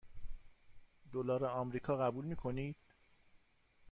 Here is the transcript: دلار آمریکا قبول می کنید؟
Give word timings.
دلار 1.13 1.45
آمریکا 1.45 1.97
قبول 1.97 2.25
می 2.25 2.35
کنید؟ 2.35 2.75